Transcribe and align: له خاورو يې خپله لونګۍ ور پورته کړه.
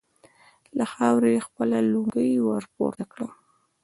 له 0.77 0.85
خاورو 0.93 1.27
يې 1.35 1.41
خپله 1.47 1.77
لونګۍ 1.91 2.31
ور 2.45 2.63
پورته 2.75 3.05
کړه. 3.11 3.27